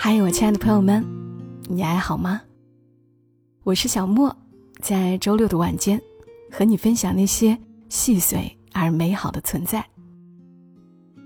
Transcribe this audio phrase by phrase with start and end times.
[0.00, 1.04] 嗨，我亲爱的朋友们，
[1.68, 2.40] 你还好吗？
[3.64, 4.34] 我是小莫，
[4.80, 6.00] 在周六的晚间，
[6.52, 9.84] 和你分享那些细碎而美好的存在。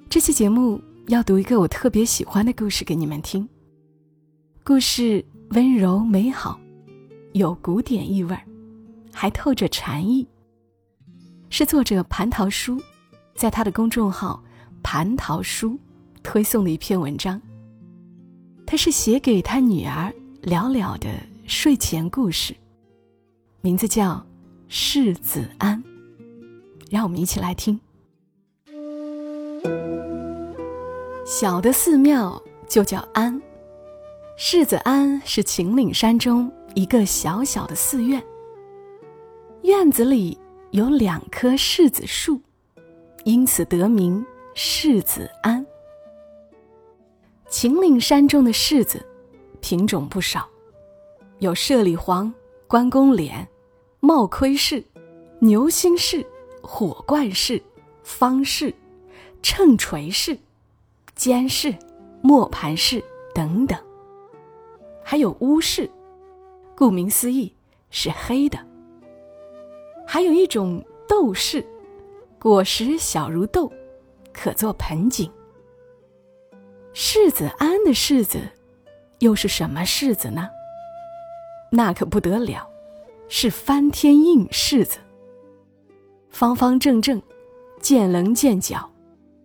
[0.08, 3.46] 这期节目要读一个我特别喜欢的故事给你们听。
[4.64, 6.58] 故事温柔美好，
[7.34, 8.42] 有古典意味儿，
[9.12, 10.26] 还透着禅意。
[11.50, 12.80] 是作者蟠桃叔
[13.34, 14.42] 在他的公众号
[14.82, 15.78] “蟠桃叔”
[16.24, 17.38] 推送的一篇文章。
[18.66, 20.12] 他是写给他女儿
[20.42, 21.08] 了了的
[21.46, 22.54] 睡前故事，
[23.60, 24.12] 名字叫
[24.68, 25.82] 《世子安》，
[26.90, 27.78] 让我们一起来听。
[31.24, 33.40] 小的寺庙就叫安，
[34.36, 38.22] 世子安是秦岭山中一个小小的寺院，
[39.62, 40.38] 院子里
[40.70, 42.40] 有两棵柿子树，
[43.24, 45.64] 因此得名世子安。
[47.52, 49.04] 秦岭山中的柿子，
[49.60, 50.48] 品种不少，
[51.38, 52.32] 有舍利黄、
[52.66, 53.46] 关公脸、
[54.00, 54.82] 帽盔柿、
[55.38, 56.24] 牛心柿、
[56.62, 57.62] 火罐柿、
[58.02, 58.72] 方柿、
[59.42, 60.38] 秤锤柿、
[61.14, 61.76] 尖柿、
[62.22, 63.78] 磨盘柿等等，
[65.04, 65.90] 还有乌柿，
[66.74, 67.52] 顾名思义
[67.90, 68.58] 是黑的。
[70.06, 71.62] 还有一种豆柿，
[72.38, 73.70] 果实小如豆，
[74.32, 75.30] 可做盆景。
[77.14, 78.40] 世子安的世子，
[79.18, 80.48] 又是什么世子呢？
[81.70, 82.66] 那可不得了，
[83.28, 84.98] 是翻天印世子。
[86.30, 87.20] 方方正正，
[87.82, 88.90] 见棱见角，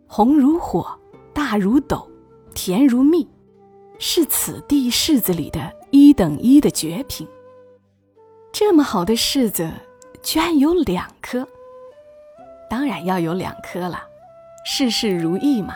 [0.07, 0.97] 红如火，
[1.33, 2.09] 大如斗，
[2.55, 3.27] 甜如蜜，
[3.99, 7.27] 是此地柿子里的一等一的绝品。
[8.53, 9.69] 这么好的柿子，
[10.23, 11.45] 居然有两颗。
[12.69, 14.01] 当然要有两颗了，
[14.63, 15.75] 事事如意嘛。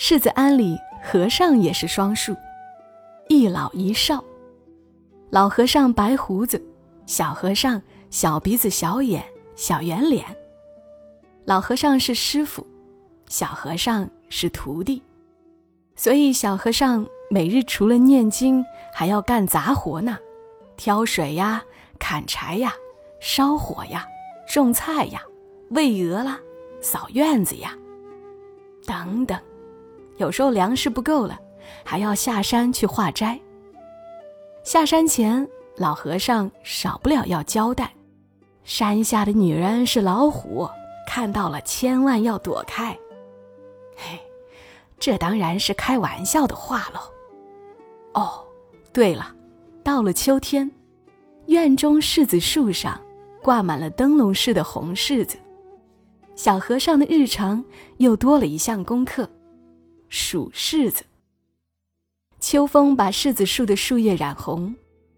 [0.00, 2.34] 世子庵里和尚也是双数，
[3.28, 4.22] 一老一少。
[5.28, 6.64] 老和尚白胡子，
[7.04, 9.24] 小和尚小鼻子、小眼、
[9.56, 10.24] 小圆脸。
[11.44, 12.64] 老和尚是师傅，
[13.28, 15.02] 小和尚是徒弟，
[15.96, 20.16] 所以小和尚每日除了念经，还要干杂活呢，
[20.76, 21.64] 挑水呀、
[21.98, 22.72] 砍柴呀、
[23.20, 24.06] 烧火呀、
[24.48, 25.20] 种菜呀、
[25.70, 26.38] 喂鹅啦、
[26.80, 27.76] 扫院子呀，
[28.86, 29.36] 等等。
[30.18, 31.38] 有时候粮食不够了，
[31.84, 33.40] 还要下山去化斋。
[34.64, 37.90] 下山前，老和尚少不了要交代：
[38.64, 40.68] 山下的女人是老虎，
[41.06, 42.96] 看到了千万要躲开。
[43.96, 44.18] 嘿，
[44.98, 47.00] 这当然是开玩笑的话喽。
[48.20, 48.44] 哦，
[48.92, 49.34] 对了，
[49.82, 50.70] 到了秋天，
[51.46, 53.00] 院中柿子树上
[53.42, 55.38] 挂满了灯笼似的红柿子，
[56.34, 57.64] 小和尚的日常
[57.98, 59.28] 又多了一项功课。
[60.08, 61.04] 数柿子。
[62.40, 64.74] 秋风把柿子树的树叶染红，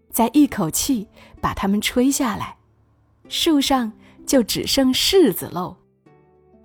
[0.09, 1.07] 再一口气
[1.39, 2.57] 把它们吹下来，
[3.29, 3.93] 树上
[4.25, 5.77] 就只剩柿子喽。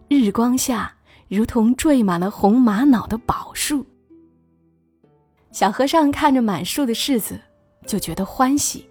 [0.09, 0.97] 日光下，
[1.28, 3.84] 如同缀满了红玛瑙的宝树。
[5.53, 7.41] 小和尚看着满树的柿子，
[7.86, 8.88] 就觉得欢喜，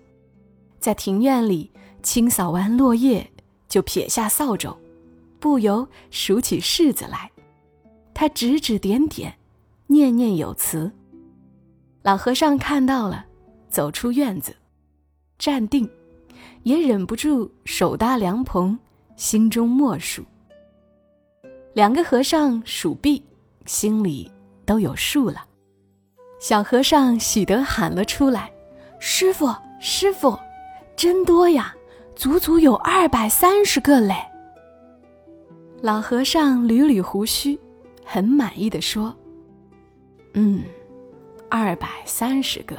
[0.80, 1.72] 在庭院里
[2.04, 3.32] 清扫完落叶，
[3.68, 4.78] 就撇下扫帚，
[5.40, 7.32] 不由数起柿子来。
[8.16, 9.36] 他指指点点，
[9.88, 10.90] 念念有词。
[12.02, 13.26] 老和尚看到了，
[13.68, 14.56] 走出院子，
[15.38, 15.88] 站定，
[16.64, 18.80] 也忍不住手搭凉棚，
[19.18, 20.24] 心中默数。
[21.74, 23.22] 两个和尚数毕，
[23.66, 24.32] 心里
[24.66, 25.46] 都有数了。
[26.40, 28.50] 小和尚喜得喊了出来
[28.98, 30.40] ：“师傅，师傅，
[30.96, 31.76] 真多呀，
[32.16, 34.16] 足足有二百三十个嘞！”
[35.84, 37.60] 老和尚捋捋胡须。
[38.06, 39.14] 很满意的说
[40.36, 40.64] ：“嗯，
[41.50, 42.78] 二百三十个，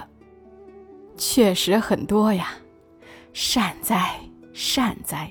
[1.17, 2.51] 确实很多呀，
[3.33, 4.19] 善哉
[4.55, 5.31] 善哉。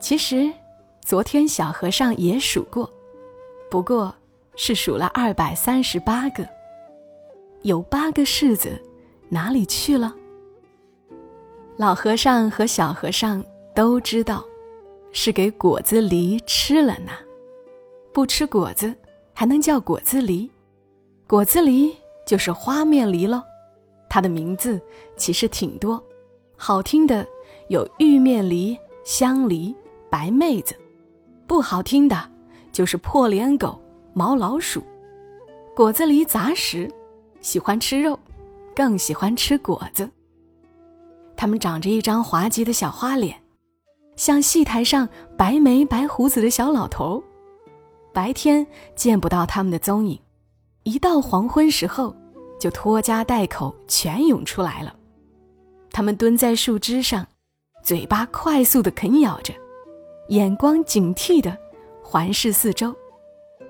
[0.00, 0.52] 其实，
[1.00, 2.90] 昨天小和尚也数过，
[3.70, 4.14] 不过
[4.56, 6.46] 是数了二百三十八个。
[7.62, 8.78] 有八个柿子，
[9.30, 10.14] 哪里去了？
[11.78, 13.42] 老和尚和小和尚
[13.74, 14.44] 都知道，
[15.12, 17.12] 是给果子狸吃了呢。”
[18.14, 18.94] 不吃果子，
[19.32, 20.48] 还能叫果子狸？
[21.26, 21.92] 果子狸
[22.24, 23.42] 就是花面狸喽。
[24.08, 24.80] 它的名字
[25.16, 26.00] 其实挺多，
[26.56, 27.26] 好听的
[27.66, 29.74] 有玉面狸、香狸、
[30.08, 30.74] 白妹子；
[31.48, 32.30] 不好听的，
[32.70, 33.82] 就是破脸狗、
[34.12, 34.80] 毛老鼠。
[35.74, 36.88] 果子狸杂食，
[37.40, 38.16] 喜欢吃肉，
[38.76, 40.08] 更喜欢吃果子。
[41.36, 43.36] 它们长着一张滑稽的小花脸，
[44.14, 47.20] 像戏台上白眉白胡子的小老头。
[48.14, 48.64] 白天
[48.94, 50.18] 见不到他们的踪影，
[50.84, 52.14] 一到黄昏时候，
[52.60, 54.94] 就拖家带口全涌出来了。
[55.90, 57.26] 他们蹲在树枝上，
[57.82, 59.52] 嘴巴快速的啃咬着，
[60.28, 61.58] 眼光警惕的
[62.04, 62.94] 环视四周，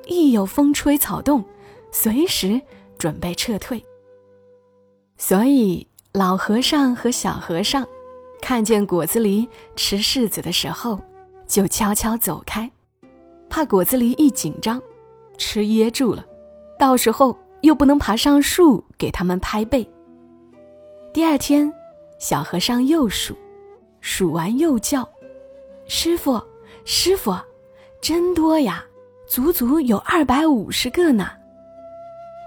[0.06, 1.42] 一有风吹草动，
[1.90, 2.60] 随时
[2.98, 3.82] 准备撤退。
[5.16, 7.86] 所以，老和尚和小和尚
[8.42, 11.00] 看见果子狸吃柿子的时候，
[11.46, 12.70] 就悄悄走开，
[13.54, 14.82] 怕果子狸一紧张，
[15.38, 16.26] 吃噎住了。
[16.76, 19.88] 到时候又不能爬上树给他们拍背。
[21.12, 21.72] 第二天，
[22.18, 23.32] 小和尚又数，
[24.00, 25.08] 数完又叫
[25.86, 26.42] ：“师傅，
[26.84, 27.32] 师傅，
[28.00, 28.84] 真多呀，
[29.24, 31.30] 足足有二百五十个呢。”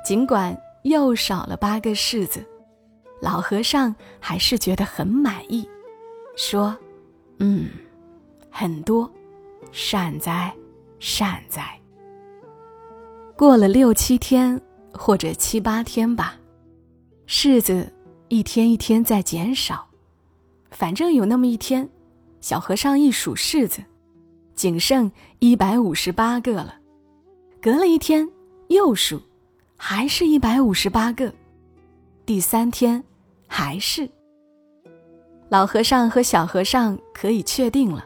[0.03, 2.45] 尽管又少了八个柿子，
[3.21, 5.65] 老和尚还是觉得很满意，
[6.35, 6.77] 说
[7.39, 7.69] ：“嗯，
[8.51, 9.09] 很多，
[9.71, 10.53] 善哉，
[10.99, 11.79] 善哉。”
[13.37, 14.59] 过了六七天，
[14.93, 16.35] 或者七八天吧，
[17.27, 17.93] 柿子
[18.29, 19.87] 一天一天在减少。
[20.71, 21.87] 反正有那么一天，
[22.41, 23.81] 小和尚一数柿子，
[24.55, 26.75] 仅剩一百五十八个了。
[27.61, 28.27] 隔了一天
[28.69, 29.21] 又数，
[29.75, 31.33] 还是一百五十八个。
[32.25, 33.03] 第三天，
[33.47, 34.09] 还是。
[35.49, 38.03] 老和尚和小和尚可以确定了，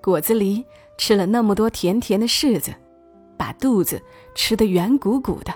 [0.00, 0.64] 果子狸
[1.04, 2.72] 吃了那么多甜甜的柿子。
[3.36, 4.00] 把肚子
[4.36, 5.52] 吃得圆鼓鼓的，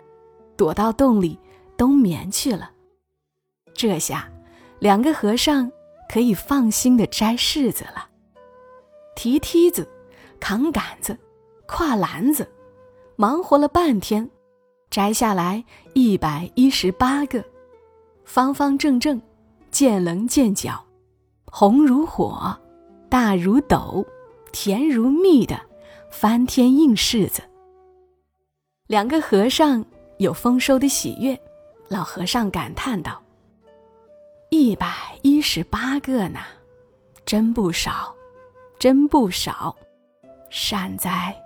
[0.56, 1.38] 躲到洞里
[1.76, 2.72] 冬眠去了。
[3.72, 4.28] 这下，
[4.80, 5.70] 两个和尚
[6.12, 8.08] 可以放心的摘柿子了。
[9.14, 9.88] 提梯子，
[10.40, 11.16] 扛杆子，
[11.68, 12.50] 挎篮子，
[13.14, 14.28] 忙活了半天，
[14.90, 15.64] 摘下来
[15.94, 17.44] 一百一十八个，
[18.24, 19.22] 方方正正，
[19.70, 20.84] 见棱见角，
[21.44, 22.58] 红如火，
[23.08, 24.04] 大如斗，
[24.52, 25.60] 甜如蜜的
[26.10, 27.42] 翻天印柿子。
[28.86, 29.84] 两个和尚
[30.18, 31.38] 有丰收的喜悦，
[31.88, 33.22] 老和尚感叹道
[34.50, 36.40] ：“一百一十八个呢，
[37.24, 38.14] 真不少，
[38.78, 39.76] 真不少，
[40.50, 41.36] 善哉，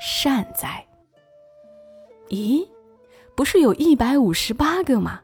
[0.00, 0.84] 善哉。”
[2.28, 2.68] 咦，
[3.34, 5.22] 不是有一百五十八个吗？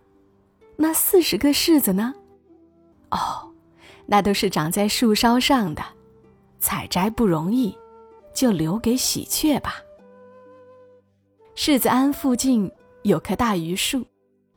[0.77, 2.15] 那四十个柿子呢？
[3.11, 3.53] 哦，
[4.07, 5.83] 那都是长在树梢上的，
[6.65, 7.77] 采摘不容易，
[8.33, 9.75] 就留给喜鹊吧。
[11.55, 12.73] 柿子庵附近
[13.03, 14.03] 有棵大榆树，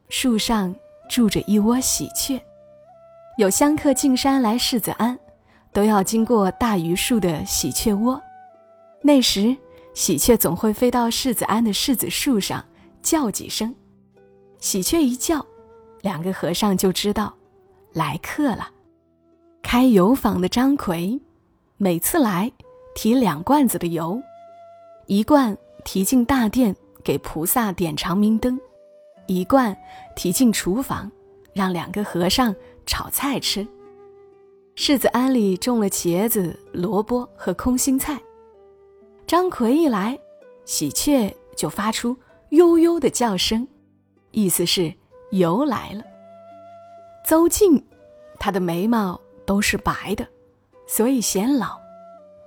[0.07, 0.73] 树上
[1.09, 2.41] 住着一窝喜鹊。
[3.37, 5.19] 有香客进山来柿子庵，
[5.73, 8.19] 都要经过大榆树的喜鹊窝。
[9.01, 9.53] 那时，
[9.93, 12.63] 喜鹊总会飞到柿子庵的柿子树上
[13.01, 13.75] 叫几声。
[14.59, 15.45] 喜鹊一叫，
[16.03, 17.35] 两个和尚就知道
[17.91, 18.69] 来客了。
[19.61, 21.19] 开油坊的张奎，
[21.77, 22.51] 每次来
[22.95, 24.21] 提两罐子的油，
[25.05, 26.75] 一罐提进大殿。
[27.03, 28.59] 给菩萨点长明灯，
[29.27, 29.73] 一罐
[30.13, 31.09] 提进厨房，
[31.53, 32.53] 让两个和尚
[32.85, 33.65] 炒菜吃。
[34.75, 38.19] 柿子庵里种了茄子、萝卜和空心菜。
[39.25, 40.19] 张奎一来，
[40.65, 42.13] 喜鹊就发出
[42.49, 43.65] 悠悠的叫声，
[44.31, 44.93] 意思是
[45.31, 46.03] 油来了。
[47.23, 47.81] 邹静，
[48.37, 50.27] 他的眉毛都是白的，
[50.87, 51.77] 所以显老，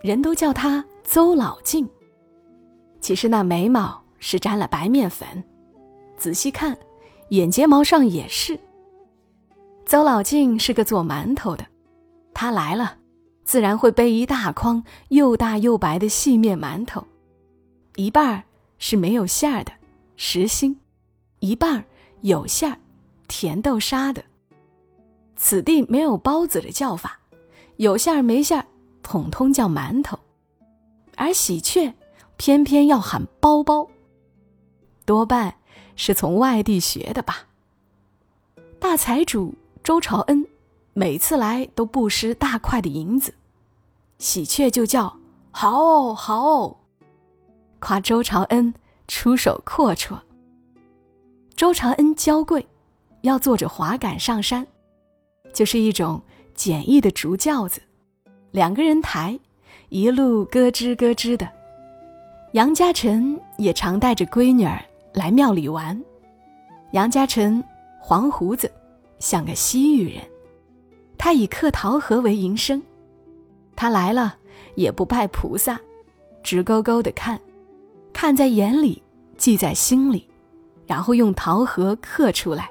[0.03, 1.89] 人都叫他邹老静。
[3.01, 4.01] 其实那眉毛。
[4.23, 5.43] 是沾了白面粉，
[6.19, 6.77] 仔细看，
[7.31, 8.61] 眼睫毛上也是。
[9.87, 11.65] 邹老静是个做馒头的，
[12.35, 12.99] 他来了，
[13.45, 17.03] 自然会背一大筐又大又白的细面馒头，
[17.97, 18.43] 一半儿
[18.77, 19.73] 是没有馅儿的
[20.17, 20.79] 实心，
[21.39, 21.85] 一半儿
[22.21, 22.77] 有馅儿
[23.27, 24.23] 甜豆沙的。
[25.35, 27.20] 此地没有包子的叫法，
[27.81, 28.67] 有馅儿没馅儿，
[29.03, 30.19] 统统叫馒头，
[31.17, 31.95] 而喜鹊
[32.37, 33.89] 偏偏要喊包包。
[35.07, 35.55] 多半
[35.97, 37.47] 是从外地学的吧。
[38.79, 40.47] 大财主周朝恩
[40.93, 43.33] 每次来都不失大块的银子，
[44.19, 45.17] 喜鹊就叫
[45.51, 46.81] 好好，
[47.79, 48.75] 夸周朝恩
[49.09, 50.19] 出手阔绰。
[51.57, 52.69] 周朝恩娇贵，
[53.23, 54.67] 要坐着滑杆上山，
[55.55, 56.23] 就是一种
[56.61, 57.81] 简易的竹轿子，
[58.51, 59.41] 两个人抬，
[59.89, 61.49] 一路咯吱咯吱的。
[62.53, 64.79] 杨家成也常带着闺女儿。
[65.15, 65.99] 来庙里玩，
[66.91, 67.65] 杨家成
[67.99, 68.71] 黄胡子，
[69.19, 70.23] 像个西域人。
[71.17, 72.83] 他以刻桃核为营生。
[73.75, 74.37] 他来了
[74.75, 75.81] 也不拜菩萨，
[76.43, 77.41] 直勾勾的看，
[78.13, 79.03] 看在眼里，
[79.39, 80.29] 记在心里，
[80.87, 82.71] 然后用桃核刻出来。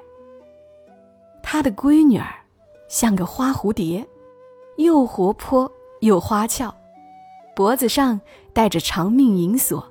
[1.42, 2.32] 他的闺女儿
[2.90, 4.06] 像个花蝴蝶，
[4.76, 5.70] 又活泼
[6.00, 6.74] 又花俏，
[7.56, 8.20] 脖子上
[8.52, 9.82] 戴着长命银锁，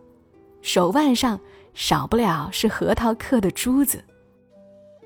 [0.62, 1.40] 手腕上。
[1.76, 4.04] 少不了是核桃刻的珠子。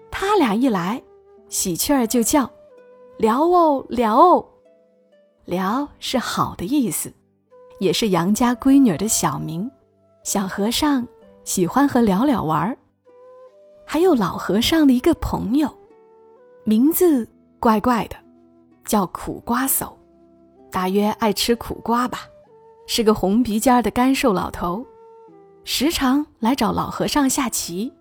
[0.09, 1.03] 他俩一来，
[1.47, 2.49] 喜鹊儿就叫
[3.19, 4.43] ：“聊哦，聊哦。”
[5.45, 7.13] 聊是好的意思，
[7.79, 9.69] 也是杨家闺女的小名。
[10.23, 11.07] 小和尚
[11.43, 12.75] 喜欢和聊聊玩儿。
[13.85, 15.69] 还有老和尚的一个朋友，
[16.63, 17.27] 名字
[17.63, 18.17] 怪怪的，
[18.83, 19.89] 叫苦瓜叟，
[20.69, 22.27] 大约爱吃苦瓜吧，
[22.87, 24.85] 是个红鼻尖的干瘦老头，
[25.63, 27.93] 时常来找老和尚下棋。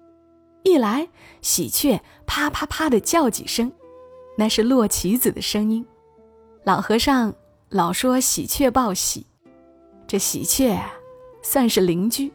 [0.64, 1.08] 一来，
[1.42, 3.70] 喜鹊啪啪啪的叫几声，
[4.36, 5.86] 那是落棋子的声音。
[6.64, 7.32] 老和尚
[7.68, 9.24] 老说喜鹊报喜，
[10.08, 10.76] 这喜鹊
[11.40, 12.32] 算是邻居，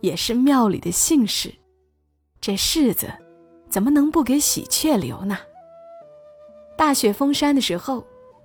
[0.00, 1.52] 也是庙里的信士。
[2.40, 3.12] 这柿子
[3.68, 5.36] 怎么能不给喜鹊留呢？
[6.80, 8.02] 大雪封山的时候，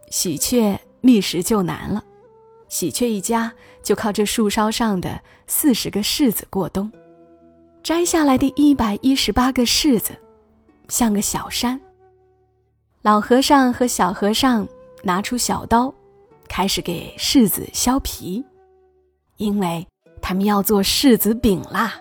[0.09, 2.03] 喜鹊觅食就难了，
[2.67, 3.49] 喜鹊一家
[3.81, 6.91] 就靠这树梢上的四十个柿子过冬。
[7.81, 10.11] 摘下来的一百一十八个柿子，
[10.89, 11.79] 像个小山。
[13.03, 14.67] 老和尚和小和尚
[15.01, 15.93] 拿出小刀，
[16.49, 18.43] 开始给柿子削皮，
[19.37, 19.87] 因为
[20.21, 21.93] 他们要做柿子饼啦。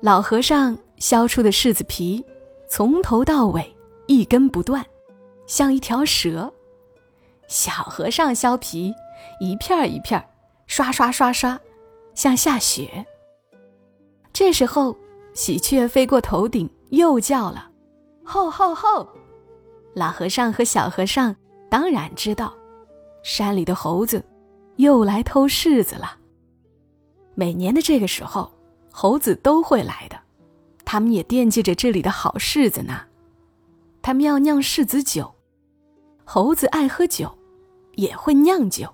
[0.00, 2.24] 老和尚削出的柿子皮，
[2.68, 3.73] 从头到尾
[4.06, 4.84] 一根不断，
[5.46, 6.52] 像一条蛇；
[7.48, 8.92] 小和尚削皮，
[9.40, 10.26] 一片儿一片儿，
[10.66, 11.58] 刷刷刷刷，
[12.14, 13.06] 像下雪。
[14.32, 14.96] 这时候，
[15.32, 17.70] 喜鹊飞过头顶，又叫了
[18.24, 19.08] ：“吼吼吼！”
[19.94, 21.34] 老和尚和小和尚
[21.70, 22.52] 当然知道，
[23.22, 24.24] 山里的猴子
[24.76, 26.18] 又来偷柿子了。
[27.34, 28.52] 每年的这个时候，
[28.92, 30.16] 猴子都会来的，
[30.84, 33.02] 他们也惦记着这里的好柿子呢。
[34.06, 35.34] 他们要酿柿子酒，
[36.26, 37.38] 猴子爱喝酒，
[37.94, 38.86] 也会酿酒，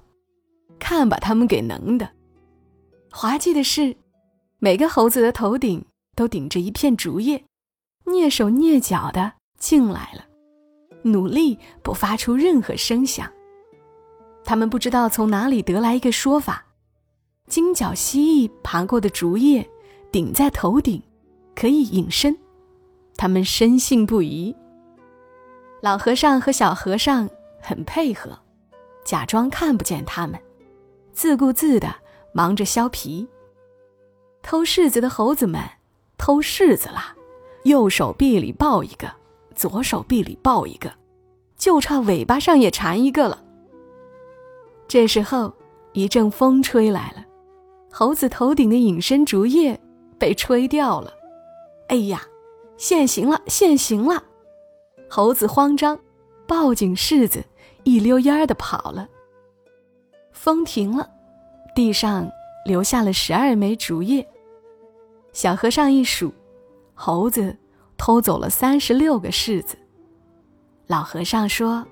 [0.78, 2.08] 看把他们给能的。
[3.10, 3.96] 滑稽的是。
[4.62, 7.42] 每个猴子的头顶都顶着一片竹叶，
[8.04, 10.26] 蹑手蹑脚的进来了，
[11.02, 13.28] 努力不发出任何声响。
[14.44, 16.66] 他们不知道从哪里得来一个说法：
[17.48, 19.66] 金角蜥蜴爬过的竹叶
[20.12, 21.02] 顶在头顶，
[21.56, 22.36] 可以隐身。
[23.16, 24.54] 他们深信不疑。
[25.80, 27.28] 老和尚和小和尚
[27.60, 28.38] 很配合，
[29.04, 30.38] 假装看不见他们，
[31.12, 31.94] 自顾自的
[32.32, 33.26] 忙着削皮。
[34.42, 35.62] 偷柿子的猴子们，
[36.18, 37.14] 偷柿子啦，
[37.64, 39.10] 右手臂里抱一个，
[39.54, 40.92] 左手臂里抱一个，
[41.56, 43.42] 就差尾巴上也缠一个了。
[44.86, 45.52] 这时候，
[45.92, 47.24] 一阵风吹来了，
[47.90, 49.80] 猴子头顶的隐身竹叶
[50.18, 51.12] 被吹掉了。
[51.88, 52.22] 哎呀，
[52.76, 54.22] 现形了，现形了！
[55.10, 55.98] 猴子慌张，
[56.46, 57.44] 抱紧柿子，
[57.82, 59.06] 一溜烟儿的跑了。
[60.32, 61.10] 风停了，
[61.74, 62.30] 地上。
[62.62, 64.24] 留下了十二枚竹叶。
[65.32, 66.30] 小和尚一数，
[66.94, 67.56] 猴子
[67.96, 69.78] 偷走了三十六个柿子。
[70.86, 71.82] 老和尚说：“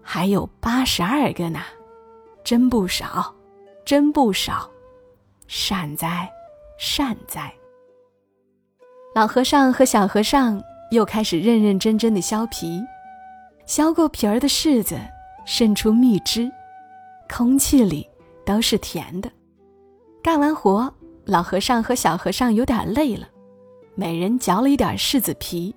[0.00, 1.60] 还有八十二个呢，
[2.44, 3.34] 真不少，
[3.84, 4.70] 真不少，
[5.48, 6.30] 善哉，
[6.78, 7.52] 善哉。”
[9.12, 12.82] 老和尚和小和尚又开始认认真真的削皮，
[13.66, 14.98] 削过皮儿的柿子
[15.44, 16.50] 渗出蜜汁，
[17.28, 18.08] 空气里。
[18.46, 19.28] 都是甜的。
[20.22, 23.28] 干完活，老和尚和小和尚有点累了，
[23.96, 25.74] 每人嚼了一点柿子皮，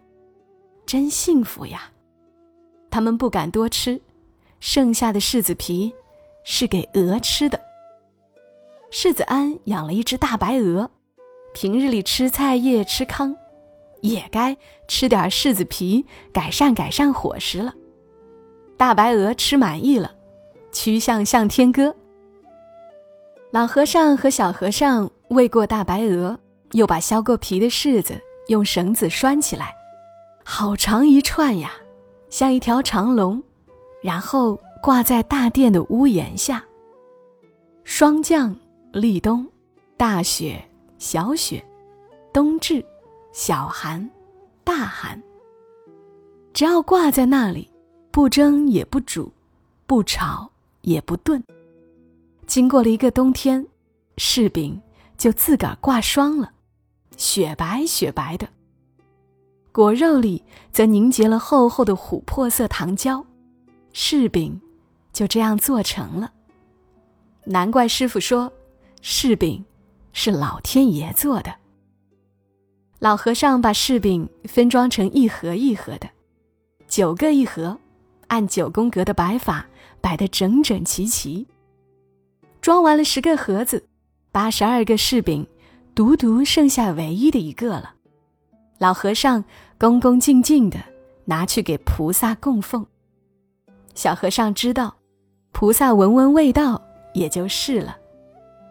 [0.86, 1.90] 真幸福呀！
[2.92, 4.00] 他们不敢多吃，
[4.60, 5.92] 剩下的柿子皮
[6.44, 7.60] 是给鹅吃的。
[8.92, 10.92] 柿子庵养了一只大白鹅，
[11.56, 13.36] 平日里吃菜叶吃糠，
[14.02, 14.56] 也该
[14.88, 17.74] 吃点柿子皮，改善改善伙食了。
[18.78, 20.14] 大白鹅吃满意了，
[20.72, 21.96] 曲项向天歌。
[23.52, 26.40] 老和尚和小和尚喂过大白鹅，
[26.74, 29.74] 又把削过皮的柿子用绳子拴起来，
[30.46, 31.74] 好长一串呀，
[32.30, 33.42] 像一条长龙，
[34.02, 36.64] 然后挂在大殿的屋檐下。
[37.84, 38.56] 霜降、
[38.94, 39.46] 立冬、
[39.98, 40.64] 大雪、
[41.00, 41.64] 小雪、
[42.32, 42.86] 冬至、
[43.42, 44.10] 小寒、
[44.66, 45.24] 大寒，
[46.54, 47.72] 只要挂在那里，
[48.12, 49.32] 不蒸也不煮，
[49.88, 51.42] 不炒也不炖。
[52.46, 53.66] 经过了一个冬天，
[54.18, 54.82] 柿饼
[55.18, 56.52] 就自个儿挂霜了，
[57.16, 58.46] 雪白雪白的。
[59.72, 60.44] 果肉里
[60.74, 63.26] 则凝结了厚厚的琥珀色糖胶，
[63.94, 64.60] 柿饼
[65.14, 66.34] 就这样做成了。
[67.46, 68.52] 难怪师傅说，
[69.02, 69.64] 柿饼
[70.12, 71.56] 是老天爷做的。
[73.00, 76.10] 老和尚把柿饼分装成一盒一盒的，
[76.88, 77.78] 九个一盒，
[78.28, 79.66] 按九宫格的摆法
[80.02, 81.48] 摆得整整齐齐。
[82.60, 83.88] 装完了十个盒子，
[84.34, 85.48] 八十二个柿饼，
[85.96, 87.96] 独独剩下唯一的一个了。
[88.80, 89.46] 老和尚
[89.78, 90.78] 恭恭敬敬的
[91.24, 92.86] 拿去给菩萨供奉。
[93.96, 94.94] 小和尚知道，
[95.54, 96.82] 菩萨闻闻味道
[97.14, 97.98] 也就是了。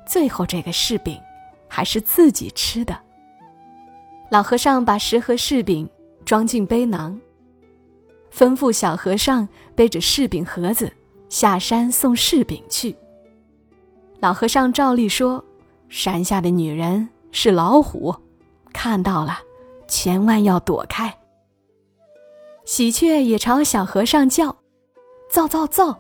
[0.07, 1.19] 最后这个柿饼，
[1.67, 3.08] 还是自己吃的。
[4.31, 5.89] 老和尚把十盒柿饼
[6.25, 7.19] 装进背囊，
[8.33, 10.93] 吩咐小和尚背着柿饼盒子
[11.31, 12.95] 下山送柿饼去。
[14.21, 15.43] 老和尚照例说
[15.89, 18.15] ：“山下的女人是老虎，
[18.73, 19.39] 看到了，
[19.87, 21.17] 千万要躲开。”
[22.67, 24.55] 喜鹊也朝小和尚叫
[25.31, 25.99] ：“造造造！”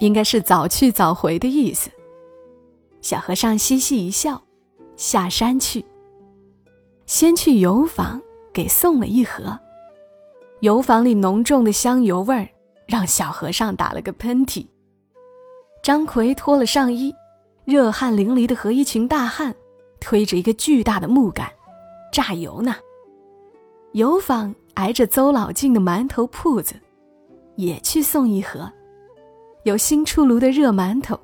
[0.00, 1.88] 应该是早去早回的意思。
[3.00, 4.42] 小和尚嘻嘻一笑，
[4.96, 5.84] 下山去。
[7.06, 8.20] 先去油坊
[8.52, 9.58] 给送了一盒，
[10.60, 12.48] 油坊里浓重的香油味儿
[12.86, 14.66] 让小和尚打了个喷嚏。
[15.82, 17.14] 张奎脱了上衣，
[17.64, 19.54] 热汗淋漓的和一群大汉
[20.00, 21.46] 推着一个巨大的木杆，
[22.10, 22.74] 榨油呢。
[23.92, 26.74] 油坊挨着邹老静的馒头铺子，
[27.56, 28.72] 也去送一盒，
[29.64, 31.20] 有新出炉的热馒头。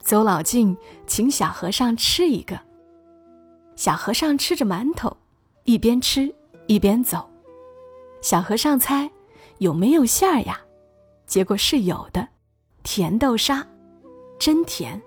[0.00, 2.58] 邹老静请小和尚吃一个。
[3.76, 5.16] 小和尚吃着馒头，
[5.64, 6.34] 一边吃
[6.66, 7.28] 一边走。
[8.22, 9.10] 小和尚猜
[9.58, 10.60] 有没有馅儿呀？
[11.26, 12.28] 结果是有的，
[12.82, 13.66] 甜豆沙，
[14.38, 15.00] 真甜。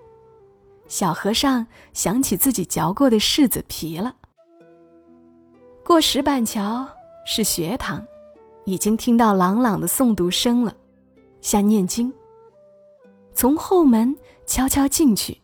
[0.86, 4.14] 小和尚想起自己嚼过的柿子皮了。
[5.84, 6.88] 过石板桥
[7.26, 8.04] 是学堂，
[8.64, 10.74] 已经听到朗朗的诵读声了，
[11.40, 12.12] 像念经。
[13.34, 14.16] 从后门。
[14.48, 15.38] 悄悄进去，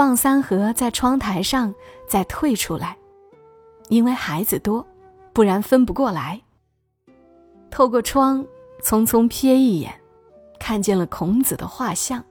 [0.00, 1.74] 放三盒在窗台上，
[2.08, 2.96] 再退出来，
[3.90, 4.86] 因为孩子多，
[5.34, 6.40] 不然分不过来。
[7.70, 8.42] 透过窗，
[8.82, 9.92] 匆匆瞥一眼，
[10.58, 12.24] 看见了孔子的画像。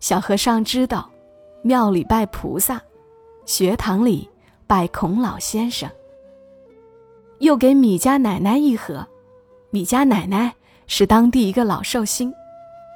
[0.00, 1.08] 小和尚知道，
[1.62, 2.82] 庙里拜菩萨，
[3.46, 4.28] 学堂里
[4.66, 5.88] 拜孔老先生。
[7.38, 9.06] 又给米家奶奶一盒，
[9.70, 10.52] 米家奶奶
[10.88, 12.34] 是当地一个老寿星，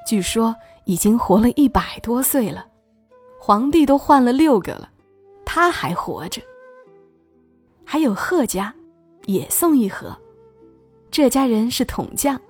[0.04, 0.56] 据说。
[0.86, 2.66] 已经活了一百多岁了，
[3.46, 4.88] 皇帝都换了六个了，
[5.44, 6.40] 他还活着。
[7.84, 8.74] 还有贺家，
[9.26, 10.16] 也送一盒。
[11.10, 12.40] 这家人是桶匠，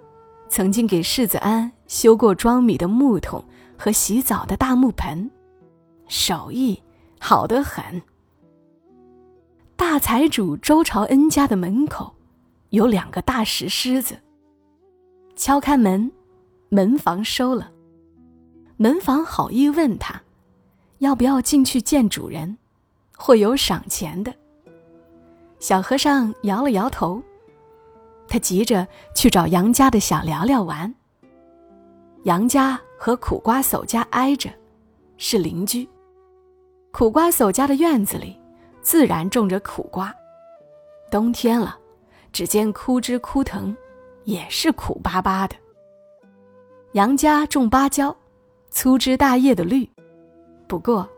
[0.48, 3.44] 曾经给世子安修过装米的木桶
[3.76, 5.28] 和洗澡的大木盆，
[6.06, 6.80] 手艺
[7.18, 8.00] 好得很。
[9.74, 12.14] 大财主周朝恩家的门口，
[12.70, 14.16] 有两个大石狮子。
[15.34, 16.12] 敲开门，
[16.68, 17.72] 门房收了。
[18.76, 20.22] 门房好意问他，
[21.04, 22.56] 要不要进去见主人，
[23.14, 24.34] 会有赏钱的。
[25.58, 27.22] 小和尚摇了摇头，
[28.26, 30.92] 他急着去找杨家的小聊聊玩。
[32.22, 34.48] 杨家和苦瓜叟家挨着，
[35.18, 35.86] 是邻居。
[36.90, 38.40] 苦瓜叟家的院子里，
[38.80, 40.14] 自然种着苦瓜。
[41.10, 41.78] 冬天了，
[42.32, 43.76] 只见枯枝枯藤，
[44.24, 45.54] 也是苦巴巴的。
[46.92, 48.16] 杨家种芭蕉。
[48.70, 49.88] 粗枝大叶的绿，
[50.74, 51.08] 不过，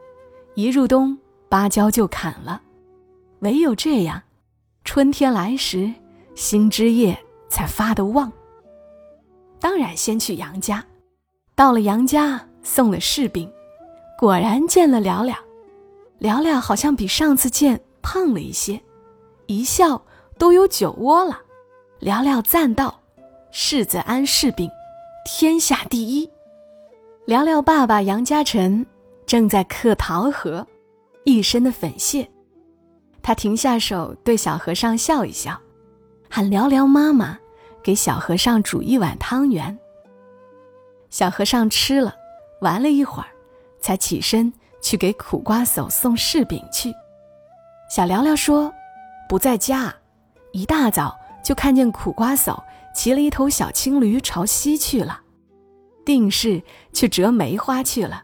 [0.55, 1.17] 一入冬，
[1.49, 2.61] 芭蕉就砍了。
[3.39, 4.23] 唯有这样，
[4.85, 5.91] 春天来时，
[6.35, 8.31] 新枝叶才发得旺。
[9.59, 10.85] 当然，先去杨家。
[11.55, 13.51] 到了杨家，送了柿饼，
[14.19, 15.35] 果然见了聊聊。
[16.19, 18.79] 聊聊好像比上次见胖了一些，
[19.47, 20.03] 一笑
[20.37, 21.41] 都有酒窝了。
[21.99, 23.01] 聊聊赞道
[23.51, 24.71] ：“柿子安柿饼，
[25.25, 26.29] 天下第一。”
[27.25, 28.85] 聊聊爸爸杨家成
[29.27, 30.65] 正在嗑桃核，
[31.25, 32.29] 一身的粉屑。
[33.23, 35.61] 他停下手，对小和尚笑一笑，
[36.31, 37.37] 喊聊聊妈妈
[37.83, 39.77] 给小和尚煮一碗汤圆。
[41.11, 42.15] 小和尚吃了，
[42.61, 43.29] 玩了一会儿，
[43.81, 46.93] 才起身去给苦瓜叟送柿饼去。
[47.91, 48.73] 小聊聊说
[49.29, 49.93] ：“不在家，
[50.53, 52.57] 一大早就看见苦瓜叟
[52.95, 55.23] 骑了一头小青驴朝西去了。”
[56.07, 56.63] 定是
[56.93, 58.23] 去折梅花去了。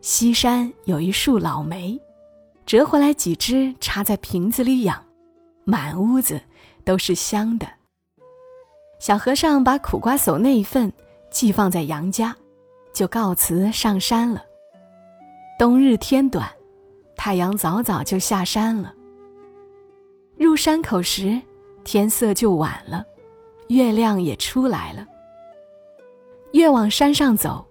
[0.00, 2.00] 西山有一树老梅，
[2.64, 5.04] 折回来几枝插在瓶子里养，
[5.64, 6.40] 满屋子
[6.84, 7.66] 都是香的。
[8.98, 10.90] 小和尚把苦瓜叟那一份
[11.30, 12.34] 寄放在杨家，
[12.94, 14.42] 就告辞上山了。
[15.58, 16.50] 冬日天短，
[17.14, 18.94] 太阳早早就下山了。
[20.38, 21.38] 入山口时，
[21.84, 23.04] 天色就晚了，
[23.68, 25.06] 月亮也出来了。
[26.52, 27.62] 越往山上走，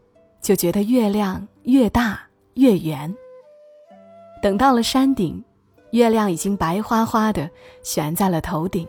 [0.44, 2.20] 就觉得月亮越大
[2.56, 3.16] 越圆。
[4.42, 5.44] 等到了山顶，
[5.92, 7.48] 月亮已经白花花的
[7.84, 8.88] 悬在了头顶。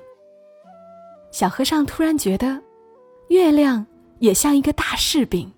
[1.30, 2.60] 小和尚突然觉得，
[3.28, 3.86] 月亮
[4.18, 5.52] 也像一个大柿饼，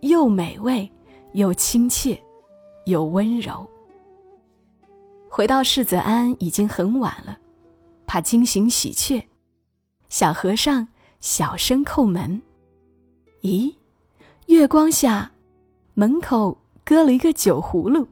[0.00, 0.90] 又美味，
[1.32, 2.22] 又亲切，
[2.84, 3.66] 又温柔。
[5.30, 7.38] 回到世子庵已经很晚了，
[8.06, 9.22] 怕惊醒喜鹊，
[10.10, 10.86] 小和尚
[11.20, 12.42] 小声叩门。
[13.42, 13.74] 咦，
[14.46, 15.30] 月光下，
[15.98, 18.06] 门口搁了一个酒葫芦。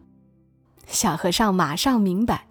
[0.88, 2.48] 小和尚马上明白，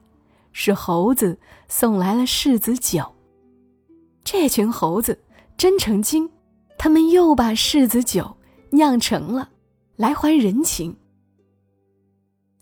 [0.54, 3.13] 是猴子送来了柿子酒。
[4.24, 5.21] 这群猴子
[5.58, 6.30] 真成精，
[6.78, 8.38] 他们又把柿子酒
[8.69, 9.50] 酿成了，
[9.98, 10.95] 来还人情。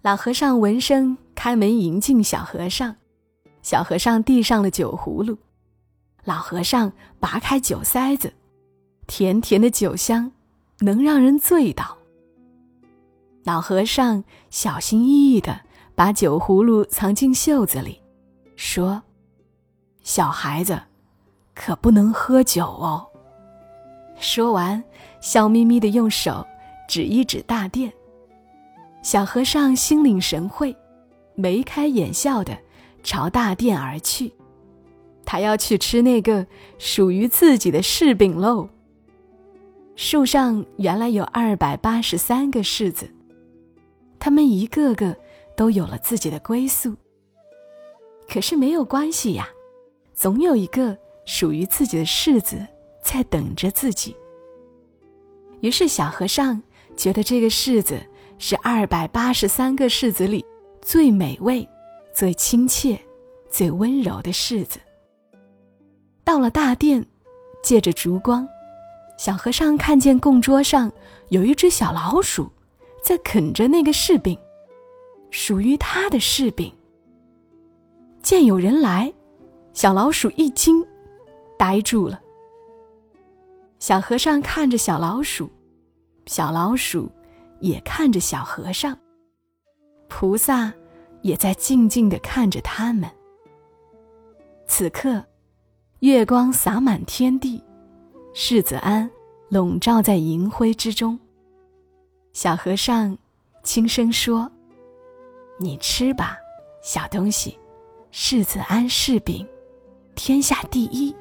[0.01, 2.95] 老和尚闻声开门迎进小和尚，
[3.61, 5.37] 小和尚递上了酒葫芦，
[6.23, 8.33] 老和尚拔开酒塞子，
[9.05, 10.31] 甜甜的酒香
[10.79, 11.99] 能让人醉倒。
[13.43, 15.61] 老和尚小心翼翼的
[15.95, 18.01] 把酒葫芦藏进袖子里，
[18.55, 19.03] 说
[20.01, 20.81] ：“小孩子，
[21.53, 23.05] 可不能喝酒哦。”
[24.17, 24.81] 说完，
[25.19, 26.45] 笑眯眯的用手
[26.87, 27.91] 指一指大殿。
[29.01, 30.73] 小和尚心领神会，
[31.35, 32.57] 眉开眼笑的
[33.03, 34.33] 朝大殿而去。
[35.25, 38.69] 他要去吃那个属于自己的柿饼喽。
[39.95, 43.12] 树上原来有二百八十三个柿子，
[44.23, 45.13] 他们一个个
[45.53, 46.95] 都有了自己的归宿。
[48.25, 49.49] 可是没有关系呀，
[50.13, 52.65] 总有一个属于自己的柿子
[53.03, 54.15] 在等着自己。
[55.59, 56.63] 于是小和尚
[56.95, 58.01] 觉得这个柿子。
[58.39, 60.43] 是二百八十三个柿子里
[60.81, 61.65] 最美味、
[62.13, 62.99] 最亲切、
[63.49, 64.79] 最温柔的柿子。
[66.25, 67.05] 到了大殿，
[67.63, 68.45] 借着烛光，
[69.17, 70.91] 小和尚看见供桌上
[71.29, 72.51] 有一只小老鼠，
[73.03, 74.35] 在啃着那个柿饼，
[75.29, 76.73] 属于他的柿饼。
[78.23, 79.13] 见有人来，
[79.73, 80.83] 小老鼠一惊，
[81.59, 82.19] 呆住了。
[83.77, 85.47] 小和尚看着小老鼠，
[86.25, 87.11] 小老鼠。
[87.59, 88.97] 也看着小和尚，
[90.09, 90.73] 菩萨
[91.21, 93.09] 也在静静的看着他们。
[94.67, 95.23] 此刻，
[95.99, 97.63] 月光洒满天地，
[98.33, 99.09] 世子庵
[99.47, 101.17] 笼罩在银辉之中。
[102.33, 103.15] 小和尚
[103.61, 104.51] 轻声说
[105.59, 106.35] ：“你吃吧，
[106.81, 107.57] 小东西，
[108.11, 109.47] 柿子庵柿饼，
[110.15, 111.15] 天下第一。”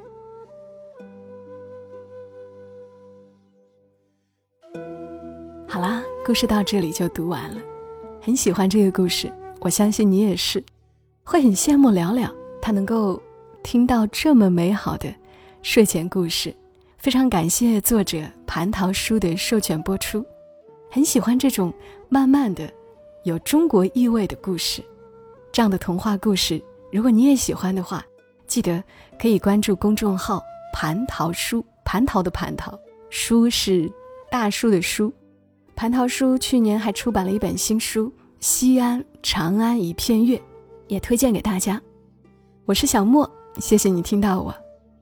[5.69, 6.03] 好啦。
[6.25, 7.61] 故事到这里就读完了，
[8.21, 10.65] 很喜欢这个故事，我相信你也是，
[11.25, 13.21] 会很羡慕了了他能够
[13.65, 15.13] 听到这么美好的
[15.63, 16.55] 睡前故事。
[16.97, 20.25] 非常感谢作者蟠桃书的授权播出，
[20.95, 21.73] 很喜欢这种
[22.11, 22.71] 慢慢的
[23.25, 24.85] 有中国意味的故事，
[25.51, 28.05] 这样的童话故事，如果你也喜欢的话，
[28.47, 28.85] 记得
[29.19, 30.43] 可以关注公众号
[30.77, 32.79] “蟠桃书”，蟠桃的蟠桃，
[33.09, 33.91] 书是
[34.31, 35.11] 大树的书。
[35.75, 38.09] 蟠桃书去年还出版了一本新书
[38.41, 40.37] 《西安长安一片月》，
[40.89, 41.81] 也推荐给大家。
[42.67, 43.29] 我是小莫，
[43.59, 44.55] 谢谢你听到我，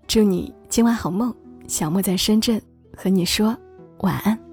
[0.07, 1.35] 祝你今晚好梦。
[1.67, 2.63] 小莫在深圳
[2.97, 3.57] 和你说
[4.03, 4.50] 晚安。